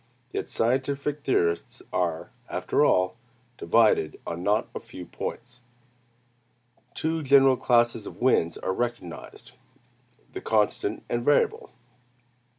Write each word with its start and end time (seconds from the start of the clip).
Yet 0.33 0.47
scientific 0.47 1.21
theorists 1.21 1.83
are, 1.93 2.31
after 2.49 2.83
all, 2.83 3.17
divided 3.55 4.19
on 4.25 4.41
not 4.41 4.67
a 4.73 4.79
few 4.79 5.05
points. 5.05 5.61
Two 6.95 7.21
general 7.21 7.55
classes 7.55 8.07
of 8.07 8.19
winds 8.19 8.57
are 8.57 8.73
recognized: 8.73 9.51
the 10.33 10.41
constant, 10.41 11.03
and 11.07 11.23
variable. 11.23 11.69